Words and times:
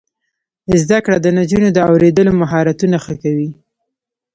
زده 0.81 0.97
کړه 1.05 1.17
د 1.21 1.27
نجونو 1.37 1.67
د 1.73 1.77
اوریدلو 1.89 2.31
مهارتونه 2.41 2.97
ښه 3.03 3.13
کوي. 3.23 3.49